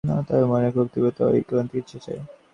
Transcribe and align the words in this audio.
তবে 0.27 0.45
মনের 0.45 0.71
খুব 0.71 0.87
তীব্রতা, 0.93 1.23
ঐকান্তিক 1.27 1.79
ইচ্ছা 1.81 1.97
চাই। 2.05 2.19